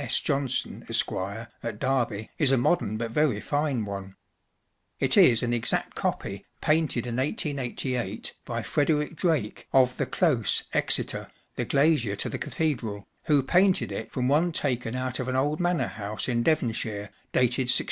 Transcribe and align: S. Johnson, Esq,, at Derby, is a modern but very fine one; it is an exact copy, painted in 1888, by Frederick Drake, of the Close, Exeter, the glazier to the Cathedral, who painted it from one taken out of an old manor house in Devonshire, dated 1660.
S. 0.00 0.20
Johnson, 0.20 0.84
Esq,, 0.88 1.10
at 1.10 1.80
Derby, 1.80 2.30
is 2.38 2.52
a 2.52 2.56
modern 2.56 2.98
but 2.98 3.10
very 3.10 3.40
fine 3.40 3.84
one; 3.84 4.14
it 5.00 5.16
is 5.16 5.42
an 5.42 5.52
exact 5.52 5.96
copy, 5.96 6.46
painted 6.60 7.04
in 7.04 7.16
1888, 7.16 8.34
by 8.44 8.62
Frederick 8.62 9.16
Drake, 9.16 9.66
of 9.72 9.96
the 9.96 10.06
Close, 10.06 10.62
Exeter, 10.72 11.32
the 11.56 11.64
glazier 11.64 12.14
to 12.14 12.28
the 12.28 12.38
Cathedral, 12.38 13.08
who 13.24 13.42
painted 13.42 13.90
it 13.90 14.12
from 14.12 14.28
one 14.28 14.52
taken 14.52 14.94
out 14.94 15.18
of 15.18 15.26
an 15.26 15.34
old 15.34 15.58
manor 15.58 15.88
house 15.88 16.28
in 16.28 16.44
Devonshire, 16.44 17.10
dated 17.32 17.62
1660. 17.66 17.86